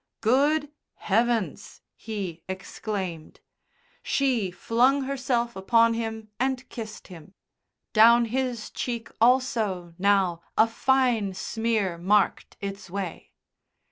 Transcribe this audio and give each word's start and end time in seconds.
"Good 0.21 0.71
heavens!" 0.95 1.81
he 1.95 2.41
exclaimed. 2.49 3.39
She 4.01 4.49
flung 4.49 5.03
herself 5.03 5.55
upon 5.55 5.93
him 5.93 6.29
and 6.39 6.67
kissed 6.69 7.09
him; 7.09 7.35
down 7.93 8.25
his 8.33 8.71
cheek 8.71 9.09
also 9.21 9.93
now 9.99 10.41
a 10.57 10.65
fine 10.65 11.35
smear 11.35 11.99
marked 11.99 12.57
its 12.59 12.89
way. 12.89 13.29